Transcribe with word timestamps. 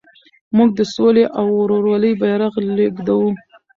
موږ 0.57 0.69
د 0.79 0.81
سولې 0.95 1.25
او 1.39 1.45
ورورولۍ 1.59 2.13
بیرغ 2.21 2.53
لېږدوو. 2.77 3.29